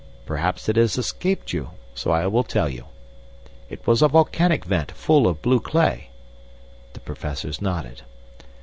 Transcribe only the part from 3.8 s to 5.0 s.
was a volcanic vent